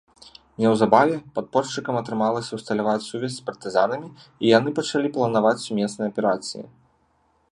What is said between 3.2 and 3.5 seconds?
з